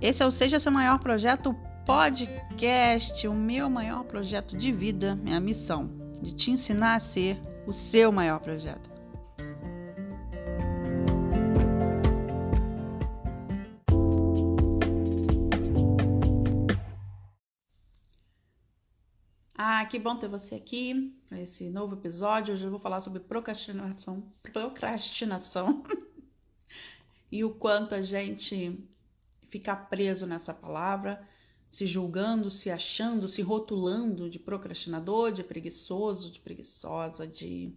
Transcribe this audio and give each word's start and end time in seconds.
Esse 0.00 0.22
é 0.22 0.26
o 0.26 0.30
Seja 0.30 0.60
Seu 0.60 0.70
Maior 0.70 0.98
Projeto 0.98 1.56
Podcast, 1.86 3.26
o 3.26 3.32
meu 3.32 3.70
maior 3.70 4.04
projeto 4.04 4.54
de 4.54 4.70
vida, 4.70 5.16
minha 5.16 5.40
missão, 5.40 5.88
de 6.20 6.34
te 6.34 6.50
ensinar 6.50 6.96
a 6.96 7.00
ser 7.00 7.40
o 7.66 7.72
seu 7.72 8.12
maior 8.12 8.38
projeto. 8.38 8.90
Ah, 19.54 19.86
que 19.86 19.98
bom 19.98 20.14
ter 20.14 20.28
você 20.28 20.56
aqui 20.56 21.16
para 21.26 21.40
esse 21.40 21.70
novo 21.70 21.94
episódio. 21.94 22.52
Hoje 22.52 22.66
eu 22.66 22.70
vou 22.70 22.78
falar 22.78 23.00
sobre 23.00 23.20
procrastinação, 23.20 24.30
procrastinação 24.42 25.82
e 27.32 27.42
o 27.42 27.54
quanto 27.54 27.94
a 27.94 28.02
gente 28.02 28.86
ficar 29.48 29.88
preso 29.88 30.26
nessa 30.26 30.52
palavra, 30.52 31.26
se 31.70 31.86
julgando, 31.86 32.50
se 32.50 32.70
achando, 32.70 33.28
se 33.28 33.42
rotulando 33.42 34.30
de 34.30 34.38
procrastinador, 34.38 35.32
de 35.32 35.44
preguiçoso, 35.44 36.30
de 36.30 36.40
preguiçosa, 36.40 37.26
de 37.26 37.72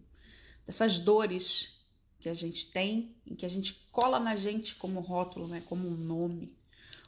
dessas 0.65 0.99
dores 0.99 1.79
que 2.19 2.29
a 2.29 2.33
gente 2.33 2.71
tem 2.71 3.15
e 3.25 3.35
que 3.35 3.45
a 3.45 3.49
gente 3.49 3.87
cola 3.91 4.19
na 4.19 4.35
gente 4.35 4.75
como 4.75 4.99
rótulo, 4.99 5.47
né, 5.47 5.61
como 5.65 5.87
um 5.87 5.97
nome, 5.97 6.47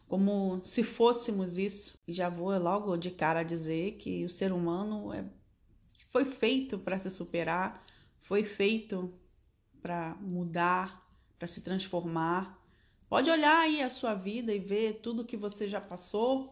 como 0.07 0.59
se 0.63 0.83
fôssemos 0.83 1.57
isso. 1.57 1.99
E 2.07 2.13
já 2.13 2.29
vou 2.29 2.57
logo 2.57 2.97
de 2.97 3.11
cara 3.11 3.43
dizer 3.43 3.93
que 3.93 4.25
o 4.25 4.29
ser 4.29 4.51
humano 4.51 5.13
é, 5.13 5.25
foi 6.09 6.25
feito 6.25 6.79
para 6.79 6.97
se 6.97 7.11
superar, 7.11 7.85
foi 8.19 8.43
feito 8.43 9.13
para 9.81 10.15
mudar, 10.21 10.99
para 11.37 11.47
se 11.47 11.61
transformar, 11.61 12.60
Pode 13.11 13.29
olhar 13.29 13.59
aí 13.59 13.81
a 13.81 13.89
sua 13.89 14.13
vida 14.13 14.53
e 14.53 14.59
ver 14.59 15.01
tudo 15.01 15.25
que 15.25 15.35
você 15.35 15.67
já 15.67 15.81
passou, 15.81 16.49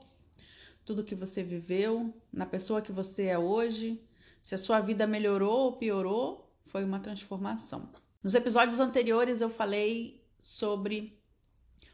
tudo 0.84 1.06
que 1.06 1.16
você 1.16 1.42
viveu, 1.42 2.14
na 2.34 2.46
pessoa 2.46 2.82
que 2.82 2.92
você 2.92 3.28
é 3.28 3.40
hoje. 3.40 3.98
Se 4.44 4.56
a 4.56 4.58
sua 4.58 4.82
vida 4.82 5.08
melhorou 5.08 5.58
ou 5.58 5.78
piorou, 5.78 6.54
foi 6.64 6.84
uma 6.84 7.00
transformação. 7.00 7.90
Nos 8.22 8.36
episódios 8.36 8.78
anteriores 8.82 9.40
eu 9.40 9.50
falei 9.50 10.22
sobre 10.42 11.18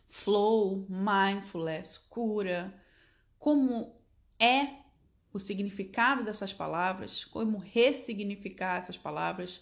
flow, 0.08 0.88
mindfulness, 0.90 2.00
cura, 2.00 2.73
como 3.38 3.95
é 4.40 4.80
o 5.31 5.38
significado 5.38 6.23
dessas 6.23 6.53
palavras, 6.53 7.23
como 7.23 7.59
ressignificar 7.59 8.80
essas 8.80 8.97
palavras 8.97 9.62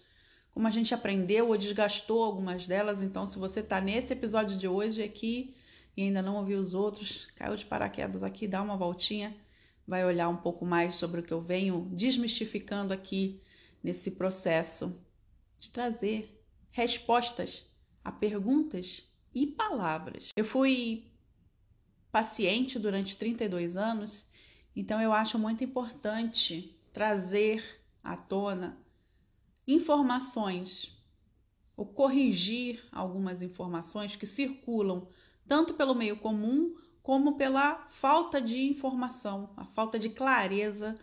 como 0.54 0.68
a 0.68 0.70
gente 0.70 0.94
aprendeu 0.94 1.48
ou 1.48 1.58
desgastou 1.58 2.24
algumas 2.24 2.68
delas. 2.68 3.02
Então, 3.02 3.26
se 3.26 3.40
você 3.40 3.62
está 3.62 3.82
nesse 3.82 4.14
episódio 4.14 4.56
de 4.56 4.68
hoje 4.68 5.02
aqui 5.02 5.56
e 5.98 6.04
ainda 6.04 6.22
não 6.22 6.36
ouviu 6.36 6.60
os 6.60 6.74
outros, 6.74 7.28
caiu 7.36 7.56
de 7.56 7.66
paraquedas 7.66 8.22
aqui, 8.22 8.48
dá 8.48 8.62
uma 8.62 8.78
voltinha, 8.78 9.36
vai 9.86 10.06
olhar 10.06 10.30
um 10.30 10.38
pouco 10.38 10.66
mais 10.66 10.96
sobre 10.96 11.22
o 11.22 11.24
que 11.24 11.34
eu 11.34 11.42
venho 11.42 11.90
desmistificando 11.92 12.94
aqui 12.94 13.42
nesse 13.84 14.12
processo 14.12 14.96
de 15.58 15.72
trazer 15.72 16.40
respostas 16.70 17.66
a 18.04 18.12
perguntas 18.12 19.10
e 19.34 19.48
palavras. 19.48 20.30
Eu 20.36 20.46
fui 20.46 21.12
paciente 22.12 22.78
durante 22.78 23.18
32 23.18 23.76
anos, 23.76 24.28
então 24.76 25.02
eu 25.02 25.12
acho 25.12 25.40
muito 25.40 25.64
importante 25.64 26.80
trazer 26.92 27.82
à 28.04 28.16
tona 28.16 28.83
informações 29.68 30.96
ou 31.76 31.86
corrigir 31.86 32.84
algumas 32.92 33.42
informações 33.42 34.16
que 34.16 34.26
circulam 34.26 35.08
tanto 35.48 35.74
pelo 35.74 35.96
meio 35.96 36.18
comum 36.18 36.76
como 37.02 37.36
pela 37.36 37.86
falta 37.90 38.42
de 38.42 38.62
informação, 38.62 39.50
a 39.58 39.66
falta 39.66 40.00
de 40.00 40.10
clareza 40.10 40.96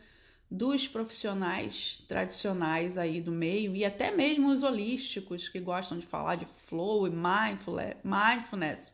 dos 0.51 0.89
profissionais 0.89 2.03
tradicionais 2.09 2.99
aí 2.99 3.21
do 3.21 3.31
meio 3.31 3.77
e 3.77 3.85
até 3.85 4.11
mesmo 4.11 4.51
os 4.51 4.63
holísticos 4.63 5.49
que 5.49 5.61
gostam 5.61 5.99
de 5.99 6.07
falar 6.07 6.37
de 6.37 6.47
flow 6.47 7.07
e 7.07 7.11
mindfulness 7.11 8.93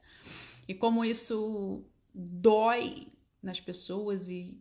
e 0.69 0.75
como 0.75 1.05
isso 1.05 1.83
dói 2.15 3.09
nas 3.43 3.61
pessoas 3.61 4.29
e 4.29 4.61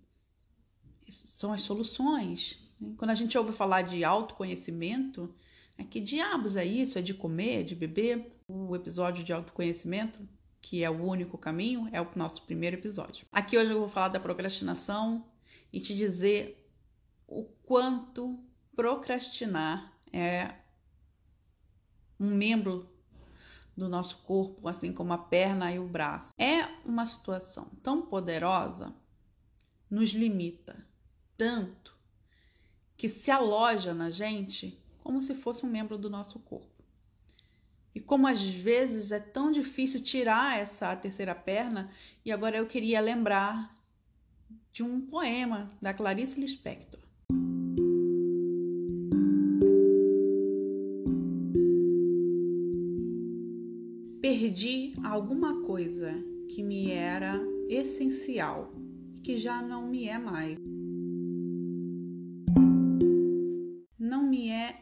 são 1.09 1.51
as 1.51 1.63
soluções 1.63 2.64
quando 2.97 3.11
a 3.11 3.15
gente 3.15 3.37
ouve 3.37 3.51
falar 3.51 3.81
de 3.81 4.03
autoconhecimento, 4.03 5.33
é 5.77 5.83
que 5.83 5.99
diabos 5.99 6.55
é 6.55 6.65
isso? 6.65 6.97
É 6.97 7.01
de 7.01 7.13
comer, 7.13 7.61
é 7.61 7.63
de 7.63 7.75
beber? 7.75 8.31
O 8.47 8.75
episódio 8.75 9.23
de 9.23 9.33
autoconhecimento, 9.33 10.27
que 10.61 10.83
é 10.83 10.89
o 10.89 11.03
único 11.03 11.37
caminho, 11.37 11.89
é 11.91 12.01
o 12.01 12.07
nosso 12.15 12.43
primeiro 12.43 12.75
episódio. 12.77 13.25
Aqui 13.31 13.57
hoje 13.57 13.71
eu 13.71 13.79
vou 13.79 13.89
falar 13.89 14.09
da 14.09 14.19
procrastinação 14.19 15.25
e 15.71 15.79
te 15.79 15.95
dizer 15.95 16.65
o 17.27 17.43
quanto 17.43 18.39
procrastinar 18.75 19.93
é 20.11 20.55
um 22.19 22.33
membro 22.33 22.89
do 23.75 23.89
nosso 23.89 24.17
corpo, 24.19 24.69
assim 24.69 24.93
como 24.93 25.11
a 25.11 25.17
perna 25.17 25.71
e 25.71 25.79
o 25.79 25.87
braço. 25.87 26.33
É 26.37 26.63
uma 26.85 27.05
situação 27.05 27.69
tão 27.83 28.03
poderosa, 28.03 28.93
nos 29.89 30.11
limita 30.11 30.85
tanto 31.37 31.94
que 32.97 33.09
se 33.09 33.29
aloja 33.31 33.93
na 33.93 34.09
gente 34.09 34.79
como 35.03 35.21
se 35.21 35.35
fosse 35.35 35.65
um 35.65 35.69
membro 35.69 35.97
do 35.97 36.09
nosso 36.09 36.39
corpo. 36.39 36.83
E 37.93 37.99
como 37.99 38.27
às 38.27 38.43
vezes 38.43 39.11
é 39.11 39.19
tão 39.19 39.51
difícil 39.51 40.01
tirar 40.01 40.57
essa 40.57 40.95
terceira 40.95 41.33
perna, 41.33 41.89
e 42.25 42.31
agora 42.31 42.57
eu 42.57 42.65
queria 42.65 42.99
lembrar 42.99 43.73
de 44.71 44.83
um 44.83 44.99
poema 44.99 45.67
da 45.81 45.93
Clarice 45.93 46.39
Lispector. 46.39 46.99
Perdi 54.19 54.93
alguma 55.03 55.61
coisa 55.61 56.11
que 56.49 56.61
me 56.61 56.91
era 56.91 57.39
essencial 57.69 58.73
e 59.15 59.21
que 59.21 59.37
já 59.37 59.61
não 59.61 59.87
me 59.87 60.09
é 60.09 60.17
mais. 60.17 60.74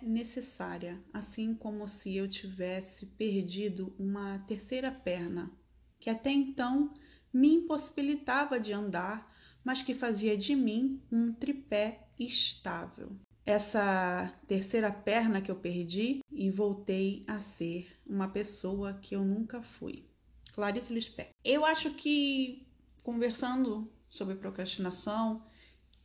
Necessária, 0.01 1.01
assim 1.13 1.53
como 1.53 1.87
se 1.87 2.15
eu 2.15 2.27
tivesse 2.27 3.05
perdido 3.05 3.93
uma 3.97 4.39
terceira 4.39 4.91
perna, 4.91 5.51
que 5.99 6.09
até 6.09 6.31
então 6.31 6.89
me 7.31 7.53
impossibilitava 7.55 8.59
de 8.59 8.73
andar, 8.73 9.31
mas 9.63 9.81
que 9.81 9.93
fazia 9.93 10.35
de 10.35 10.55
mim 10.55 11.01
um 11.11 11.33
tripé 11.33 12.07
estável. 12.19 13.15
Essa 13.45 14.33
terceira 14.47 14.91
perna 14.91 15.41
que 15.41 15.51
eu 15.51 15.55
perdi 15.55 16.21
e 16.31 16.49
voltei 16.49 17.23
a 17.27 17.39
ser 17.39 17.91
uma 18.05 18.27
pessoa 18.27 18.93
que 18.93 19.15
eu 19.15 19.23
nunca 19.23 19.61
fui. 19.61 20.05
Clarice 20.53 20.93
Lispector. 20.93 21.33
Eu 21.43 21.65
acho 21.65 21.93
que 21.95 22.65
conversando 23.01 23.91
sobre 24.09 24.35
procrastinação 24.35 25.43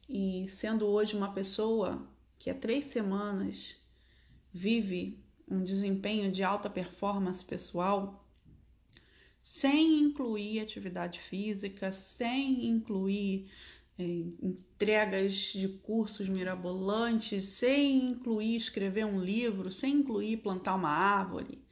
e 0.09 0.49
sendo 0.49 0.87
hoje 0.87 1.17
uma 1.17 1.33
pessoa 1.33 2.09
que 2.38 2.50
há 2.50 2.54
três 2.54 2.87
semanas 2.87 3.76
vive 4.53 5.22
um 5.50 5.62
desempenho 5.62 6.31
de 6.31 6.43
alta 6.43 6.71
performance 6.71 7.44
pessoal 7.44 8.25
sem 9.43 10.00
incluir 10.00 10.60
atividade 10.60 11.21
física, 11.21 11.91
sem 11.91 12.66
incluir 12.66 13.50
é, 13.99 14.04
entregas 14.43 15.32
de 15.54 15.69
cursos 15.69 16.28
mirabolantes, 16.28 17.44
sem 17.47 18.10
incluir 18.10 18.56
escrever 18.56 19.06
um 19.06 19.19
livro, 19.19 19.70
sem 19.70 19.94
incluir 19.94 20.38
plantar 20.38 20.75
uma 20.75 20.91
árvore, 20.91 21.65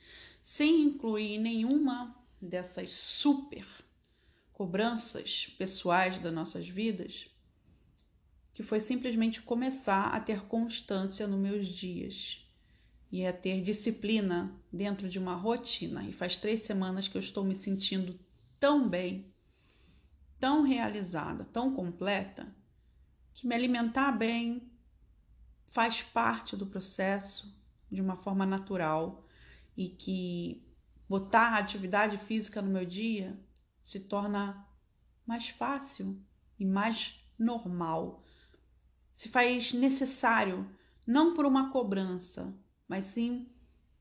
sem 0.43 0.83
incluir 0.83 1.39
nenhuma 1.39 2.17
dessas 2.41 2.93
super 2.93 3.67
cobranças 4.53 5.55
pessoais 5.59 6.19
das 6.19 6.33
nossas 6.33 6.67
vidas, 6.67 7.27
que 8.57 8.63
foi 8.63 8.81
simplesmente 8.81 9.43
começar 9.43 10.07
a 10.15 10.19
ter 10.19 10.47
constância 10.47 11.27
nos 11.27 11.39
meus 11.39 11.69
dias 11.69 12.43
e 13.13 13.21
é 13.21 13.31
ter 13.31 13.61
disciplina 13.61 14.51
dentro 14.73 15.11
de 15.11 15.19
uma 15.19 15.35
rotina. 15.35 16.03
E 16.05 16.11
faz 16.11 16.39
três 16.39 16.63
semanas 16.63 17.07
que 17.07 17.19
eu 17.19 17.21
estou 17.21 17.45
me 17.45 17.55
sentindo 17.55 18.19
tão 18.59 18.89
bem, 18.89 19.31
tão 20.41 20.63
realizada, 20.63 21.45
tão 21.45 21.75
completa, 21.75 22.51
que 23.35 23.47
me 23.47 23.55
alimentar 23.55 24.11
bem 24.13 24.73
faz 25.67 26.03
parte 26.03 26.57
do 26.57 26.67
processo 26.67 27.55
de 27.93 28.01
uma 28.01 28.17
forma 28.17 28.47
natural 28.47 29.27
e 29.77 29.87
que 29.87 30.67
botar 31.07 31.49
a 31.49 31.59
atividade 31.59 32.17
física 32.17 32.63
no 32.63 32.71
meu 32.71 32.87
dia 32.87 33.39
se 33.85 34.09
torna 34.09 34.67
mais 35.27 35.51
fácil 35.51 36.19
e 36.59 36.65
mais 36.65 37.23
normal. 37.39 38.23
Se 39.17 39.31
faz 39.31 39.73
necessário, 39.73 40.71
não 41.07 41.33
por 41.33 41.47
uma 41.47 41.71
cobrança, 41.71 42.55
mas 42.87 43.07
sim 43.07 43.49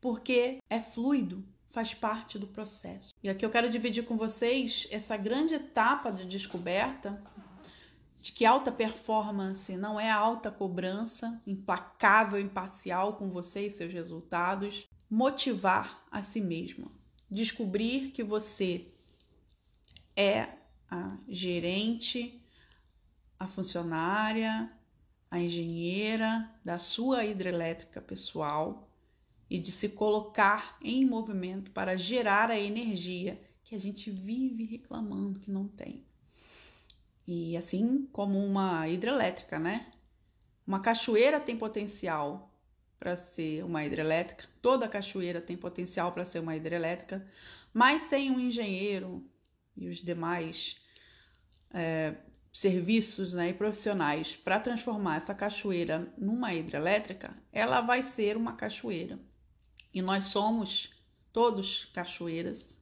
porque 0.02 0.58
é 0.70 0.78
fluido, 0.78 1.42
faz 1.70 1.94
parte 1.94 2.38
do 2.38 2.48
processo. 2.48 3.14
E 3.24 3.30
aqui 3.30 3.46
eu 3.46 3.50
quero 3.50 3.70
dividir 3.70 4.04
com 4.04 4.18
vocês 4.18 4.90
essa 4.92 5.16
grande 5.16 5.54
etapa 5.54 6.12
de 6.12 6.26
descoberta 6.26 7.24
de 8.20 8.34
que 8.34 8.46
alta 8.46 8.74
performance 8.74 9.78
não 9.78 9.98
é 9.98 10.12
alta 10.12 10.52
cobrança, 10.52 11.42
implacável, 11.48 12.38
imparcial 12.38 13.16
com 13.16 13.30
você 13.30 13.68
e 13.68 13.72
seus 13.72 13.94
resultados. 13.94 14.86
Motivar 15.10 16.06
a 16.12 16.22
si 16.24 16.42
mesmo. 16.42 16.92
Descobrir 17.32 18.12
que 18.12 18.22
você 18.22 18.94
é 20.14 20.50
a 20.92 21.18
gerente, 21.26 22.44
a 23.40 23.48
funcionária, 23.48 24.70
a 25.36 25.40
engenheira 25.40 26.50
da 26.64 26.80
sua 26.80 27.26
hidrelétrica 27.26 28.02
pessoal 28.02 28.90
e 29.50 29.60
de 29.60 29.72
se 29.72 29.90
colocar 29.90 30.78
em 30.82 31.06
movimento 31.06 31.72
para 31.72 31.98
gerar 31.98 32.50
a 32.50 32.60
energia 32.60 33.38
que 33.64 33.76
a 33.76 33.80
gente 33.80 34.10
vive 34.10 34.64
reclamando 34.64 35.40
que 35.40 35.52
não 35.52 35.68
tem. 35.68 36.06
E 37.28 37.58
assim 37.58 38.08
como 38.12 38.44
uma 38.44 38.88
hidrelétrica, 38.88 39.60
né? 39.60 39.92
Uma 40.66 40.80
cachoeira 40.80 41.40
tem 41.40 41.58
potencial 41.58 42.52
para 42.98 43.18
ser 43.18 43.64
uma 43.64 43.86
hidrelétrica, 43.86 44.48
toda 44.62 44.88
cachoeira 44.88 45.42
tem 45.42 45.58
potencial 45.58 46.12
para 46.12 46.24
ser 46.24 46.40
uma 46.40 46.56
hidrelétrica, 46.56 47.28
mas 47.74 48.04
sem 48.04 48.32
um 48.32 48.40
engenheiro 48.40 49.24
e 49.76 49.88
os 49.88 49.98
demais 49.98 50.78
é, 51.74 52.16
serviços 52.56 53.34
né, 53.34 53.50
e 53.50 53.54
profissionais 53.54 54.38
para 54.38 54.58
transformar 54.62 55.18
essa 55.18 55.36
cachoeira 55.36 56.10
numa 56.18 56.54
hidrelétrica, 56.54 57.36
ela 57.52 57.82
vai 57.82 58.02
ser 58.02 58.38
uma 58.38 58.54
cachoeira. 58.54 59.20
E 59.94 60.02
nós 60.02 60.26
somos 60.26 60.92
todos 61.34 61.84
cachoeiras. 61.84 62.80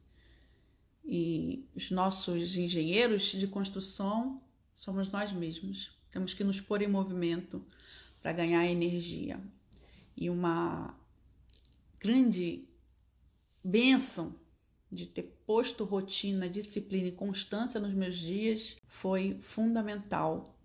E 1.03 1.65
os 1.75 1.89
nossos 1.89 2.55
engenheiros 2.55 3.23
de 3.23 3.47
construção 3.47 4.39
somos 4.75 5.09
nós 5.09 5.31
mesmos. 5.31 5.97
Temos 6.11 6.35
que 6.35 6.43
nos 6.43 6.61
pôr 6.61 6.83
em 6.83 6.87
movimento 6.87 7.65
para 8.21 8.31
ganhar 8.31 8.67
energia. 8.67 9.41
E 10.15 10.29
uma 10.29 10.95
grande 11.99 12.63
bênção 13.63 14.35
de 14.93 15.07
ter 15.07 15.23
posto 15.45 15.83
rotina, 15.83 16.47
disciplina 16.47 17.07
e 17.07 17.11
constância 17.11 17.79
nos 17.79 17.93
meus 17.93 18.15
dias 18.15 18.77
foi 18.87 19.37
fundamental. 19.41 20.55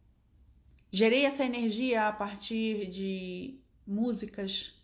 Gerei 0.90 1.24
essa 1.24 1.44
energia 1.44 2.08
a 2.08 2.12
partir 2.12 2.86
de 2.86 3.58
músicas 3.86 4.74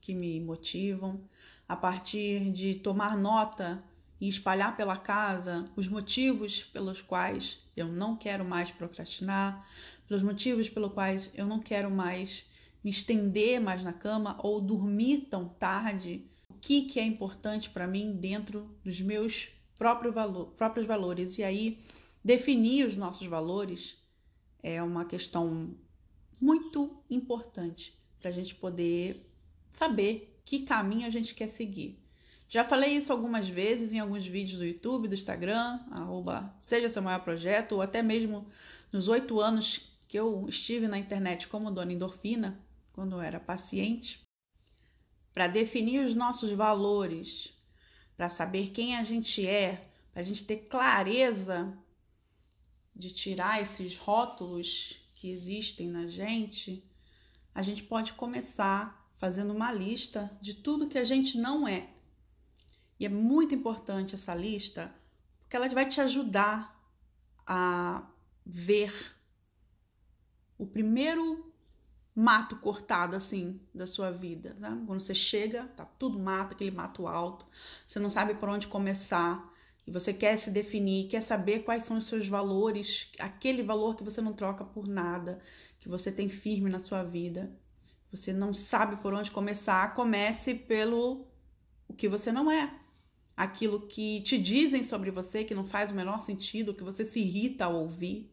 que 0.00 0.14
me 0.14 0.40
motivam, 0.40 1.20
a 1.68 1.76
partir 1.76 2.50
de 2.50 2.74
tomar 2.74 3.16
nota 3.16 3.82
e 4.20 4.28
espalhar 4.28 4.76
pela 4.76 4.96
casa 4.96 5.64
os 5.76 5.88
motivos 5.88 6.62
pelos 6.62 7.02
quais 7.02 7.58
eu 7.76 7.88
não 7.88 8.16
quero 8.16 8.44
mais 8.44 8.70
procrastinar, 8.70 9.66
pelos 10.06 10.22
motivos 10.22 10.68
pelos 10.68 10.92
quais 10.92 11.32
eu 11.34 11.46
não 11.46 11.60
quero 11.60 11.90
mais 11.90 12.46
me 12.82 12.90
estender 12.90 13.60
mais 13.60 13.82
na 13.82 13.92
cama 13.92 14.38
ou 14.42 14.60
dormir 14.60 15.22
tão 15.22 15.48
tarde. 15.48 16.24
O 16.56 16.58
que, 16.58 16.82
que 16.82 16.98
é 16.98 17.04
importante 17.04 17.68
para 17.68 17.86
mim 17.86 18.16
dentro 18.16 18.74
dos 18.82 18.98
meus 19.02 19.50
próprios, 19.76 20.14
próprios 20.56 20.86
valores? 20.86 21.36
E 21.36 21.44
aí, 21.44 21.78
definir 22.24 22.86
os 22.86 22.96
nossos 22.96 23.26
valores 23.26 23.98
é 24.62 24.82
uma 24.82 25.04
questão 25.04 25.76
muito 26.40 27.04
importante 27.10 27.94
para 28.18 28.30
a 28.30 28.32
gente 28.32 28.54
poder 28.54 29.30
saber 29.68 30.40
que 30.42 30.62
caminho 30.62 31.06
a 31.06 31.10
gente 31.10 31.34
quer 31.34 31.46
seguir. 31.46 32.02
Já 32.48 32.64
falei 32.64 32.96
isso 32.96 33.12
algumas 33.12 33.50
vezes 33.50 33.92
em 33.92 33.98
alguns 33.98 34.26
vídeos 34.26 34.58
do 34.58 34.64
YouTube, 34.64 35.08
do 35.08 35.14
Instagram, 35.14 35.78
arroba 35.90 36.54
seja 36.58 36.88
seu 36.88 37.02
maior 37.02 37.20
projeto, 37.20 37.72
ou 37.72 37.82
até 37.82 38.00
mesmo 38.00 38.46
nos 38.90 39.08
oito 39.08 39.40
anos 39.40 39.92
que 40.08 40.18
eu 40.18 40.48
estive 40.48 40.88
na 40.88 40.98
internet 40.98 41.48
como 41.48 41.70
dona 41.70 41.92
endorfina, 41.92 42.58
quando 42.94 43.16
eu 43.16 43.20
era 43.20 43.38
paciente, 43.38 44.25
para 45.36 45.48
definir 45.48 46.02
os 46.02 46.14
nossos 46.14 46.50
valores, 46.52 47.52
para 48.16 48.26
saber 48.26 48.70
quem 48.70 48.96
a 48.96 49.02
gente 49.02 49.46
é, 49.46 49.92
para 50.10 50.22
a 50.22 50.24
gente 50.24 50.44
ter 50.44 50.66
clareza 50.66 51.76
de 52.94 53.10
tirar 53.12 53.60
esses 53.60 53.98
rótulos 53.98 54.96
que 55.14 55.30
existem 55.30 55.88
na 55.90 56.06
gente, 56.06 56.82
a 57.54 57.60
gente 57.60 57.82
pode 57.82 58.14
começar 58.14 59.12
fazendo 59.18 59.52
uma 59.52 59.70
lista 59.70 60.34
de 60.40 60.54
tudo 60.54 60.88
que 60.88 60.96
a 60.96 61.04
gente 61.04 61.36
não 61.36 61.68
é. 61.68 61.90
E 62.98 63.04
é 63.04 63.10
muito 63.10 63.54
importante 63.54 64.14
essa 64.14 64.34
lista, 64.34 64.90
porque 65.40 65.54
ela 65.54 65.68
vai 65.68 65.86
te 65.86 66.00
ajudar 66.00 66.82
a 67.46 68.10
ver 68.42 68.90
o 70.56 70.66
primeiro 70.66 71.54
mato 72.16 72.56
cortado 72.56 73.14
assim 73.14 73.60
da 73.74 73.86
sua 73.86 74.10
vida, 74.10 74.56
né? 74.58 74.82
Quando 74.86 75.00
você 75.00 75.14
chega, 75.14 75.64
tá 75.76 75.84
tudo 75.84 76.18
mato, 76.18 76.54
aquele 76.54 76.70
mato 76.70 77.06
alto, 77.06 77.46
você 77.86 78.00
não 78.00 78.08
sabe 78.10 78.34
por 78.34 78.48
onde 78.48 78.66
começar 78.66 79.52
e 79.86 79.92
você 79.92 80.12
quer 80.12 80.36
se 80.38 80.50
definir, 80.50 81.06
quer 81.06 81.20
saber 81.20 81.60
quais 81.60 81.84
são 81.84 81.98
os 81.98 82.06
seus 82.06 82.26
valores, 82.26 83.12
aquele 83.20 83.62
valor 83.62 83.94
que 83.94 84.02
você 84.02 84.20
não 84.20 84.32
troca 84.32 84.64
por 84.64 84.88
nada, 84.88 85.38
que 85.78 85.88
você 85.88 86.10
tem 86.10 86.28
firme 86.28 86.70
na 86.70 86.80
sua 86.80 87.04
vida 87.04 87.54
você 88.10 88.32
não 88.32 88.52
sabe 88.52 88.96
por 88.96 89.12
onde 89.12 89.30
começar, 89.30 89.94
comece 89.94 90.54
pelo 90.54 91.26
o 91.88 91.92
que 91.92 92.08
você 92.08 92.32
não 92.32 92.50
é. 92.50 92.80
Aquilo 93.36 93.86
que 93.86 94.22
te 94.22 94.38
dizem 94.38 94.82
sobre 94.82 95.10
você 95.10 95.44
que 95.44 95.54
não 95.54 95.64
faz 95.64 95.92
o 95.92 95.94
menor 95.94 96.20
sentido, 96.20 96.74
que 96.74 96.82
você 96.82 97.04
se 97.04 97.20
irrita 97.20 97.66
ao 97.66 97.74
ouvir. 97.74 98.32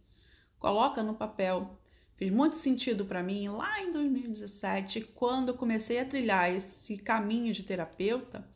Coloca 0.58 1.04
no 1.04 1.14
papel. 1.14 1.78
Fez 2.24 2.32
muito 2.32 2.56
sentido 2.56 3.04
para 3.04 3.22
mim 3.22 3.50
lá 3.50 3.82
em 3.82 3.92
2017, 3.92 5.02
quando 5.14 5.50
eu 5.50 5.56
comecei 5.56 6.00
a 6.00 6.06
trilhar 6.06 6.50
esse 6.50 6.96
caminho 6.96 7.54
de 7.54 7.64
terapeuta, 7.64 8.48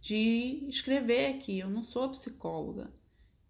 de 0.00 0.64
escrever 0.66 1.34
que 1.34 1.58
eu 1.58 1.68
não 1.68 1.82
sou 1.82 2.08
psicóloga. 2.08 2.90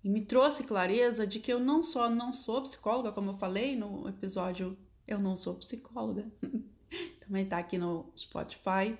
E 0.02 0.10
me 0.10 0.22
trouxe 0.22 0.64
clareza 0.64 1.24
de 1.24 1.38
que 1.38 1.52
eu 1.52 1.60
não 1.60 1.84
só 1.84 2.10
não 2.10 2.32
sou 2.32 2.60
psicóloga, 2.62 3.12
como 3.12 3.30
eu 3.30 3.38
falei 3.38 3.76
no 3.76 4.08
episódio 4.08 4.76
Eu 5.06 5.20
Não 5.20 5.36
Sou 5.36 5.54
Psicóloga, 5.54 6.28
também 7.20 7.44
está 7.44 7.58
aqui 7.58 7.78
no 7.78 8.12
Spotify, 8.16 8.98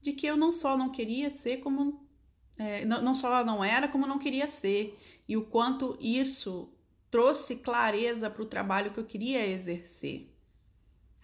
de 0.00 0.14
que 0.14 0.26
eu 0.26 0.34
não 0.34 0.50
só 0.50 0.78
não 0.78 0.90
queria 0.90 1.28
ser 1.28 1.58
como. 1.58 2.08
É, 2.56 2.86
não, 2.86 3.02
não 3.02 3.14
só 3.14 3.44
não 3.44 3.62
era, 3.62 3.86
como 3.86 4.06
não 4.06 4.18
queria 4.18 4.48
ser. 4.48 4.98
E 5.28 5.36
o 5.36 5.44
quanto 5.44 5.94
isso 6.00 6.73
trouxe 7.14 7.54
clareza 7.54 8.28
para 8.28 8.42
o 8.42 8.44
trabalho 8.44 8.90
que 8.90 8.98
eu 8.98 9.04
queria 9.04 9.46
exercer. 9.46 10.34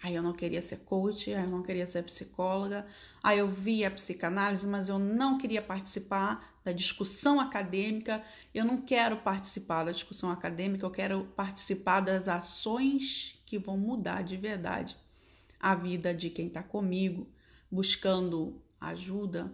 Aí 0.01 0.15
eu 0.15 0.23
não 0.23 0.33
queria 0.33 0.63
ser 0.63 0.77
coach, 0.85 1.35
aí 1.35 1.43
eu 1.43 1.51
não 1.51 1.65
queria 1.65 1.85
ser 1.85 2.05
psicóloga, 2.05 2.87
aí 3.21 3.41
eu 3.41 3.49
via 3.49 3.89
a 3.89 3.91
psicanálise, 3.91 4.69
mas 4.69 4.89
eu 4.89 5.01
não 5.01 5.37
queria 5.37 5.61
participar 5.61 6.61
da 6.63 6.71
discussão 6.71 7.41
acadêmica, 7.41 8.23
eu 8.55 8.65
não 8.65 8.81
quero 8.81 9.17
participar 9.17 9.83
da 9.83 9.91
discussão 9.91 10.31
acadêmica, 10.31 10.87
eu 10.87 10.93
quero 10.93 11.25
participar 11.35 11.99
das 11.99 12.29
ações 12.29 13.43
que 13.45 13.59
vão 13.59 13.77
mudar 13.77 14.23
de 14.23 14.37
verdade 14.37 14.97
a 15.59 15.75
vida 15.75 16.15
de 16.15 16.31
quem 16.31 16.47
está 16.47 16.63
comigo, 16.63 17.27
buscando 17.69 18.63
ajuda, 18.81 19.53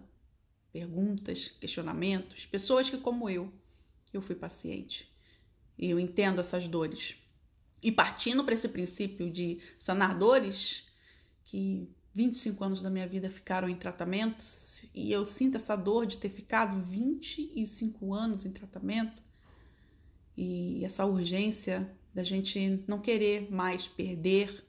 perguntas, 0.71 1.47
questionamentos, 1.47 2.45
pessoas 2.45 2.91
que, 2.91 2.97
como 2.99 3.27
eu, 3.27 3.51
eu 4.13 4.21
fui 4.21 4.35
paciente 4.35 5.16
e 5.77 5.89
eu 5.89 5.99
entendo 5.99 6.39
essas 6.39 6.67
dores. 6.67 7.15
E 7.81 7.91
partindo 7.91 8.43
para 8.43 8.53
esse 8.53 8.67
princípio 8.67 9.29
de 9.29 9.59
sanar 9.77 10.17
dores, 10.17 10.87
que 11.43 11.89
25 12.13 12.63
anos 12.63 12.81
da 12.81 12.89
minha 12.89 13.07
vida 13.07 13.29
ficaram 13.29 13.69
em 13.69 13.75
tratamentos 13.75 14.89
e 14.93 15.11
eu 15.11 15.23
sinto 15.23 15.57
essa 15.57 15.75
dor 15.75 16.05
de 16.07 16.17
ter 16.17 16.29
ficado 16.29 16.81
25 16.81 18.13
anos 18.13 18.43
em 18.43 18.51
tratamento 18.51 19.21
e 20.35 20.83
essa 20.83 21.05
urgência 21.05 21.87
da 22.13 22.23
gente 22.23 22.83
não 22.87 22.99
querer 22.99 23.51
mais 23.51 23.87
perder 23.87 24.65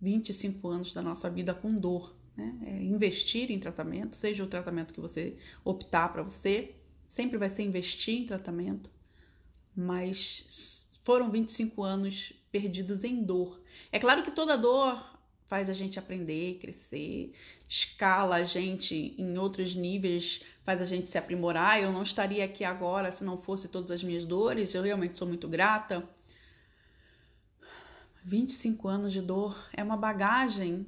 25 0.00 0.68
anos 0.68 0.92
da 0.92 1.02
nossa 1.02 1.28
vida 1.28 1.52
com 1.52 1.74
dor. 1.74 2.16
Né? 2.36 2.56
É 2.66 2.82
investir 2.82 3.50
em 3.50 3.58
tratamento, 3.58 4.14
seja 4.14 4.44
o 4.44 4.48
tratamento 4.48 4.94
que 4.94 5.00
você 5.00 5.36
optar 5.64 6.08
para 6.10 6.22
você, 6.22 6.76
sempre 7.04 7.36
vai 7.36 7.48
ser 7.48 7.64
investir 7.64 8.14
em 8.14 8.26
tratamento, 8.26 8.90
mas 9.76 10.88
foram 11.02 11.30
25 11.30 11.82
anos 11.82 12.32
perdidos 12.50 13.04
em 13.04 13.22
dor. 13.22 13.60
É 13.92 13.98
claro 13.98 14.22
que 14.22 14.30
toda 14.30 14.56
dor 14.56 15.14
faz 15.46 15.70
a 15.70 15.72
gente 15.72 15.98
aprender, 15.98 16.58
crescer, 16.58 17.32
escala 17.68 18.36
a 18.36 18.44
gente 18.44 19.14
em 19.16 19.38
outros 19.38 19.74
níveis, 19.74 20.40
faz 20.64 20.82
a 20.82 20.84
gente 20.84 21.08
se 21.08 21.18
aprimorar. 21.18 21.80
Eu 21.80 21.92
não 21.92 22.02
estaria 22.02 22.44
aqui 22.44 22.64
agora 22.64 23.12
se 23.12 23.22
não 23.22 23.36
fosse 23.36 23.68
todas 23.68 23.90
as 23.90 24.02
minhas 24.02 24.24
dores, 24.24 24.74
eu 24.74 24.82
realmente 24.82 25.16
sou 25.16 25.28
muito 25.28 25.46
grata 25.46 26.08
25 28.26 28.88
anos 28.88 29.12
de 29.12 29.22
dor 29.22 29.56
é 29.72 29.84
uma 29.84 29.96
bagagem 29.96 30.84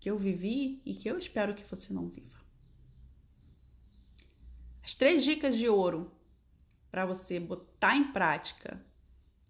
que 0.00 0.10
eu 0.10 0.16
vivi 0.16 0.80
e 0.86 0.94
que 0.94 1.06
eu 1.06 1.18
espero 1.18 1.54
que 1.54 1.62
você 1.64 1.92
não 1.92 2.08
viva. 2.08 2.38
As 4.82 4.94
três 4.94 5.22
dicas 5.22 5.58
de 5.58 5.68
ouro 5.68 6.10
para 6.92 7.06
você 7.06 7.40
botar 7.40 7.96
em 7.96 8.12
prática 8.12 8.78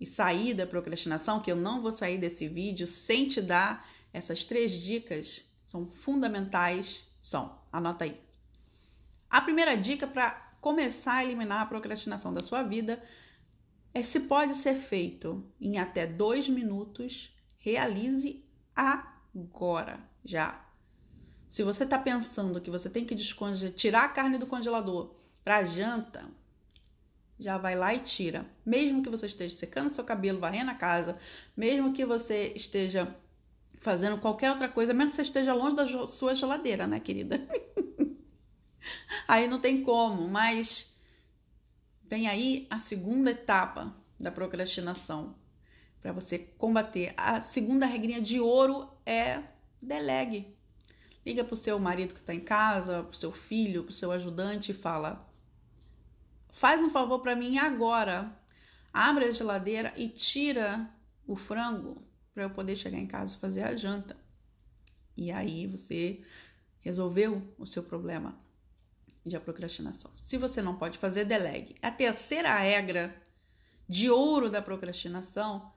e 0.01 0.07
sair 0.07 0.55
da 0.55 0.65
procrastinação, 0.65 1.41
que 1.41 1.51
eu 1.51 1.57
não 1.57 1.81
vou 1.81 1.91
sair 1.91 2.17
desse 2.17 2.49
vídeo 2.49 2.87
sem 2.87 3.27
te 3.27 3.43
dar 3.43 3.87
essas 4.13 4.45
três 4.45 4.71
dicas, 4.71 5.47
são 5.67 5.91
fundamentais, 5.91 7.05
são, 7.21 7.61
anota 7.73 8.05
aí. 8.05 8.17
A 9.29 9.41
primeira 9.41 9.77
dica 9.77 10.07
para 10.07 10.31
começar 10.61 11.17
a 11.17 11.25
eliminar 11.25 11.63
a 11.63 11.67
procrastinação 11.67 12.33
da 12.33 12.41
sua 12.41 12.63
vida 12.63 13.03
é 13.93 14.03
se 14.05 14.21
pode 14.21 14.55
ser 14.55 14.77
feito 14.77 15.45
em 15.61 15.79
até 15.79 16.07
dois 16.07 16.49
minutos, 16.49 17.35
realize 17.57 18.45
agora, 18.75 19.99
já. 20.25 20.65
Se 21.49 21.65
você 21.65 21.83
está 21.83 21.99
pensando 21.99 22.61
que 22.61 22.71
você 22.71 22.89
tem 22.89 23.05
que 23.05 23.17
tirar 23.75 24.05
a 24.05 24.09
carne 24.09 24.39
do 24.39 24.47
congelador 24.47 25.13
para 25.45 25.65
janta, 25.65 26.25
já 27.43 27.59
vai 27.59 27.75
lá 27.75 27.93
e 27.93 27.99
tira. 27.99 28.47
Mesmo 28.65 29.03
que 29.03 29.11
você 29.11 29.27
esteja 29.27 29.57
secando 29.57 29.91
seu 29.91 30.05
cabelo, 30.05 30.39
varrendo 30.39 30.71
a 30.71 30.75
casa, 30.75 31.17
mesmo 31.57 31.93
que 31.93 32.07
você 32.07 32.53
esteja 32.55 33.15
fazendo 33.75 34.19
qualquer 34.19 34.51
outra 34.51 34.69
coisa, 34.69 34.95
menos 34.95 35.13
que 35.13 35.17
você 35.17 35.23
esteja 35.23 35.53
longe 35.53 35.75
da 35.75 36.07
sua 36.07 36.37
geladeira, 36.37 36.87
né, 36.87 37.01
querida? 37.01 37.45
aí 39.27 39.49
não 39.49 39.59
tem 39.61 39.83
como, 39.83 40.29
mas 40.29 40.95
vem 42.05 42.29
aí 42.29 42.69
a 42.71 42.79
segunda 42.79 43.33
etapa 43.33 43.93
da 44.21 44.31
procrastinação 44.31 45.35
para 46.01 46.13
você 46.13 46.39
combater. 46.39 47.13
A 47.17 47.41
segunda 47.41 47.87
regrinha 47.87 48.21
de 48.21 48.39
ouro 48.39 48.89
é 49.05 49.43
delegue. 49.81 50.57
Liga 51.27 51.43
para 51.43 51.55
o 51.55 51.57
seu 51.57 51.77
marido 51.81 52.15
que 52.15 52.21
está 52.21 52.33
em 52.33 52.41
casa, 52.41 53.03
para 53.03 53.13
o 53.13 53.17
seu 53.17 53.33
filho, 53.33 53.83
para 53.83 53.91
o 53.91 53.95
seu 53.95 54.13
ajudante 54.13 54.71
e 54.71 54.75
fala: 54.75 55.29
Faz 56.52 56.82
um 56.82 56.90
favor 56.90 57.21
para 57.21 57.35
mim 57.35 57.59
agora. 57.59 58.30
Abre 58.92 59.25
a 59.25 59.32
geladeira 59.32 59.92
e 59.97 60.06
tira 60.09 60.88
o 61.26 61.35
frango 61.35 62.06
para 62.32 62.42
eu 62.42 62.50
poder 62.50 62.76
chegar 62.76 62.99
em 62.99 63.06
casa 63.06 63.35
e 63.35 63.40
fazer 63.40 63.62
a 63.62 63.75
janta. 63.75 64.16
E 65.16 65.32
aí 65.32 65.66
você 65.66 66.21
resolveu 66.80 67.42
o 67.59 67.66
seu 67.66 67.82
problema 67.82 68.38
de 69.25 69.38
procrastinação. 69.40 70.11
Se 70.16 70.37
você 70.37 70.61
não 70.61 70.76
pode 70.76 70.99
fazer, 70.99 71.25
delegue. 71.25 71.75
A 71.80 71.90
terceira 71.90 72.54
regra 72.54 73.16
de 73.88 74.11
ouro 74.11 74.50
da 74.50 74.61
procrastinação 74.61 75.73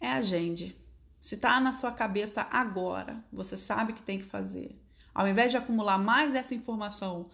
é 0.00 0.08
agende. 0.08 0.80
Se 1.20 1.34
está 1.34 1.60
na 1.60 1.74
sua 1.74 1.92
cabeça 1.92 2.46
agora, 2.50 3.22
você 3.30 3.56
sabe 3.56 3.92
que 3.92 4.02
tem 4.02 4.18
que 4.18 4.24
fazer. 4.24 4.80
Ao 5.12 5.26
invés 5.26 5.50
de 5.50 5.56
acumular 5.58 5.98
mais 5.98 6.34
essa 6.34 6.54
informação 6.54 7.28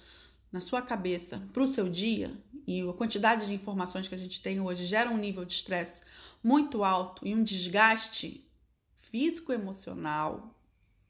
na 0.55 0.61
sua 0.61 0.81
cabeça 0.81 1.41
para 1.53 1.65
o 1.65 1.67
seu 1.67 1.89
dia, 1.89 2.31
e 2.65 2.89
a 2.89 2.93
quantidade 2.93 3.47
de 3.47 3.53
informações 3.53 4.07
que 4.07 4.15
a 4.15 4.19
gente 4.19 4.41
tem 4.41 4.61
hoje 4.61 4.87
gera 4.87 5.11
um 5.11 5.19
nível 5.19 5.45
de 5.45 5.53
estresse 5.53 6.05
muito 6.45 6.85
alto 6.85 7.27
e 7.27 7.35
um 7.35 7.43
desgaste 7.43 8.49
físico, 8.95 9.53
emocional, 9.53 10.57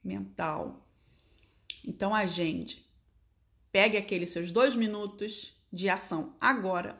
mental. 0.02 0.88
Então, 1.84 2.14
agende. 2.14 2.88
Pegue 3.70 3.98
aqueles 3.98 4.30
seus 4.30 4.50
dois 4.50 4.74
minutos 4.74 5.54
de 5.70 5.90
ação 5.90 6.34
agora 6.40 6.96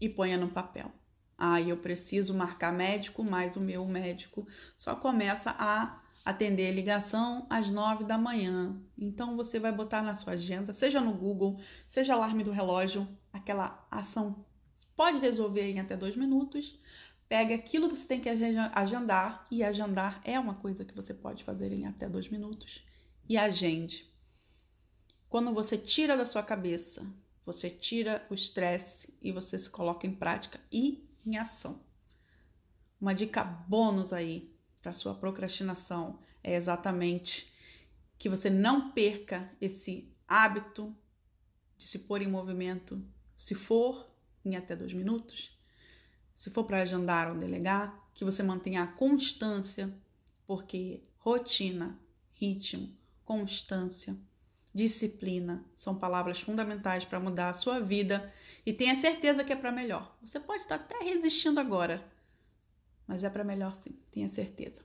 e 0.00 0.08
ponha 0.08 0.38
no 0.38 0.48
papel. 0.48 0.92
Ah, 1.36 1.60
eu 1.60 1.76
preciso 1.78 2.32
marcar 2.32 2.72
médico, 2.72 3.24
mas 3.24 3.56
o 3.56 3.60
meu 3.60 3.84
médico 3.84 4.46
só 4.76 4.94
começa 4.94 5.56
a 5.58 6.00
atender 6.28 6.72
ligação 6.72 7.46
às 7.48 7.70
nove 7.70 8.04
da 8.04 8.18
manhã. 8.18 8.78
Então 8.98 9.34
você 9.34 9.58
vai 9.58 9.72
botar 9.72 10.02
na 10.02 10.14
sua 10.14 10.34
agenda, 10.34 10.74
seja 10.74 11.00
no 11.00 11.14
Google, 11.14 11.58
seja 11.86 12.12
alarme 12.12 12.44
do 12.44 12.50
relógio, 12.50 13.08
aquela 13.32 13.86
ação 13.90 14.44
pode 14.94 15.20
resolver 15.20 15.62
em 15.70 15.80
até 15.80 15.96
dois 15.96 16.16
minutos. 16.16 16.78
Pegue 17.30 17.54
aquilo 17.54 17.88
que 17.88 17.96
você 17.96 18.06
tem 18.06 18.20
que 18.20 18.28
agendar, 18.28 19.42
e 19.50 19.64
agendar 19.64 20.20
é 20.22 20.38
uma 20.38 20.52
coisa 20.52 20.84
que 20.84 20.94
você 20.94 21.14
pode 21.14 21.44
fazer 21.44 21.72
em 21.72 21.86
até 21.86 22.06
dois 22.06 22.28
minutos, 22.28 22.84
e 23.26 23.38
agende. 23.38 24.06
Quando 25.30 25.54
você 25.54 25.78
tira 25.78 26.14
da 26.14 26.26
sua 26.26 26.42
cabeça, 26.42 27.06
você 27.46 27.70
tira 27.70 28.26
o 28.28 28.34
estresse 28.34 29.14
e 29.22 29.32
você 29.32 29.58
se 29.58 29.70
coloca 29.70 30.06
em 30.06 30.14
prática 30.14 30.60
e 30.70 31.08
em 31.24 31.38
ação. 31.38 31.80
Uma 33.00 33.14
dica 33.14 33.42
bônus 33.42 34.12
aí 34.12 34.57
para 34.80 34.92
sua 34.92 35.14
procrastinação 35.14 36.18
é 36.42 36.54
exatamente 36.54 37.52
que 38.16 38.28
você 38.28 38.50
não 38.50 38.90
perca 38.90 39.50
esse 39.60 40.12
hábito 40.26 40.94
de 41.76 41.86
se 41.86 42.00
pôr 42.00 42.20
em 42.22 42.28
movimento, 42.28 43.02
se 43.36 43.54
for 43.54 44.10
em 44.44 44.56
até 44.56 44.74
dois 44.74 44.92
minutos, 44.92 45.56
se 46.34 46.50
for 46.50 46.64
para 46.64 46.82
agendar 46.82 47.28
ou 47.28 47.36
delegar, 47.36 48.08
que 48.14 48.24
você 48.24 48.42
mantenha 48.42 48.82
a 48.82 48.86
constância, 48.86 49.92
porque 50.44 51.02
rotina, 51.18 51.98
ritmo, 52.34 52.96
constância, 53.24 54.16
disciplina 54.74 55.64
são 55.74 55.96
palavras 55.96 56.40
fundamentais 56.40 57.04
para 57.04 57.20
mudar 57.20 57.50
a 57.50 57.54
sua 57.54 57.80
vida 57.80 58.32
e 58.64 58.72
tenha 58.72 58.94
certeza 58.94 59.44
que 59.44 59.52
é 59.52 59.56
para 59.56 59.72
melhor. 59.72 60.16
Você 60.20 60.38
pode 60.38 60.62
estar 60.62 60.76
até 60.76 60.98
resistindo 60.98 61.58
agora, 61.58 62.06
mas 63.08 63.24
é 63.24 63.30
para 63.30 63.42
melhor 63.42 63.72
sim, 63.72 63.96
tenha 64.10 64.28
certeza. 64.28 64.82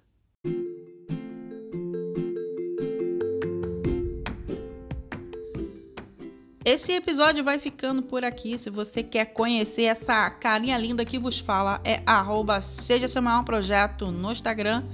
Esse 6.66 6.94
episódio 6.94 7.44
vai 7.44 7.60
ficando 7.60 8.02
por 8.02 8.24
aqui. 8.24 8.58
Se 8.58 8.70
você 8.70 9.04
quer 9.04 9.26
conhecer 9.26 9.84
essa 9.84 10.30
carinha 10.30 10.78
linda 10.78 11.04
que 11.04 11.20
vos 11.20 11.38
fala, 11.38 11.82
é 11.84 12.02
arroba 12.06 12.62
Seja 12.62 13.10
Seu 13.10 13.22
Maior 13.22 13.44
Projeto 13.44 14.10
no 14.14 14.32
Instagram. 14.32 14.86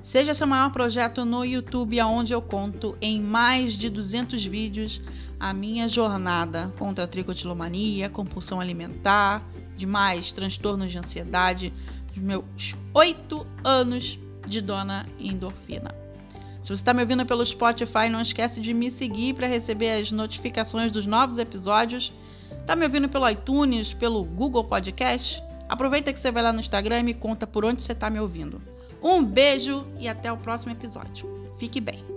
Seja 0.00 0.34
Seu 0.34 0.46
Maior 0.46 0.70
Projeto 0.70 1.24
no 1.24 1.44
YouTube, 1.44 2.00
onde 2.00 2.32
eu 2.32 2.40
conto 2.40 2.96
em 3.00 3.20
mais 3.20 3.72
de 3.72 3.90
200 3.90 4.44
vídeos 4.44 5.02
a 5.40 5.52
minha 5.52 5.88
jornada 5.88 6.72
contra 6.78 7.04
a 7.04 7.08
tricotilomania, 7.08 8.08
compulsão 8.08 8.60
alimentar, 8.60 9.44
demais 9.76 10.30
transtornos 10.30 10.92
de 10.92 10.98
ansiedade, 10.98 11.74
meus 12.16 12.74
oito 12.94 13.46
anos 13.62 14.18
de 14.46 14.60
Dona 14.60 15.06
Endorfina. 15.18 15.94
Se 16.62 16.68
você 16.68 16.80
está 16.80 16.92
me 16.92 17.02
ouvindo 17.02 17.24
pelo 17.24 17.46
Spotify, 17.46 18.08
não 18.10 18.20
esquece 18.20 18.60
de 18.60 18.74
me 18.74 18.90
seguir 18.90 19.34
para 19.34 19.46
receber 19.46 20.00
as 20.00 20.10
notificações 20.10 20.90
dos 20.90 21.06
novos 21.06 21.38
episódios. 21.38 22.12
Está 22.58 22.74
me 22.74 22.84
ouvindo 22.84 23.08
pelo 23.08 23.28
iTunes, 23.28 23.94
pelo 23.94 24.24
Google 24.24 24.64
Podcast? 24.64 25.40
Aproveita 25.68 26.12
que 26.12 26.18
você 26.18 26.32
vai 26.32 26.42
lá 26.42 26.52
no 26.52 26.60
Instagram 26.60 27.00
e 27.00 27.02
me 27.04 27.14
conta 27.14 27.46
por 27.46 27.64
onde 27.64 27.82
você 27.82 27.92
está 27.92 28.10
me 28.10 28.18
ouvindo. 28.18 28.60
Um 29.02 29.22
beijo 29.22 29.86
e 30.00 30.08
até 30.08 30.32
o 30.32 30.36
próximo 30.36 30.72
episódio. 30.72 31.28
Fique 31.58 31.80
bem. 31.80 32.15